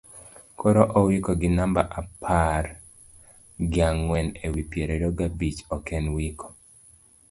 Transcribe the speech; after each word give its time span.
korowikoginambaapar 0.59 2.63
gi 3.71 3.81
ang'wen 3.89 4.27
e 4.45 4.47
wi 4.53 4.61
piero 4.71 5.07
abich 5.23 5.59
ok 5.75 5.87
en 5.99 6.05
wiko 6.15 6.47